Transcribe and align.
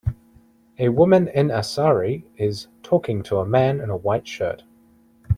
A 0.79 0.89
woman 0.89 1.27
in 1.27 1.51
a 1.51 1.61
sari 1.61 2.25
is 2.35 2.69
talking 2.81 3.21
to 3.21 3.37
a 3.37 3.45
man 3.45 3.79
in 3.79 3.91
a 3.91 3.95
white 3.95 4.27
shirt. 4.27 4.63